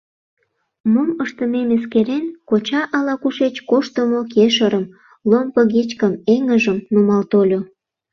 [0.91, 4.85] Мом ыштымем эскерен, коча ала-кушеч коштымо кешырым,
[5.29, 7.59] ломбыгичкым, эҥыжым нумал тольо.